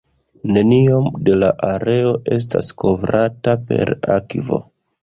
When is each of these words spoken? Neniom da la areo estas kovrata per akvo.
Neniom 0.55 1.09
da 1.27 1.35
la 1.43 1.51
areo 1.69 2.15
estas 2.39 2.73
kovrata 2.85 3.57
per 3.71 3.97
akvo. 4.19 4.65